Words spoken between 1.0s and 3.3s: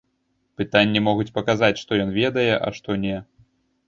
могуць паказаць, што ён ведае, а што не.